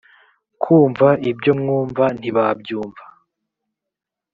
[0.61, 3.03] kumva ibyo mwumva ntibabyumva.